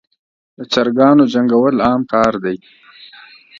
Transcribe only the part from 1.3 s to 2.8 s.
جنګول عام کار دی.